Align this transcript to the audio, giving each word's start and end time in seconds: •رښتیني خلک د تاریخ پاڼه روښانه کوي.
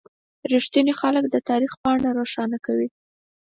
•رښتیني 0.53 0.93
خلک 1.01 1.23
د 1.29 1.35
تاریخ 1.49 1.71
پاڼه 1.83 2.09
روښانه 2.19 2.57
کوي. 2.65 2.87